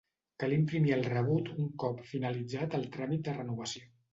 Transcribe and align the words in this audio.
Cal 0.43 0.53
imprimir 0.55 0.93
el 0.95 1.03
rebut 1.09 1.51
un 1.65 1.69
cop 1.85 2.01
finalitzat 2.15 2.77
el 2.79 2.89
tràmit 2.97 3.25
de 3.29 3.39
renovació. 3.41 3.89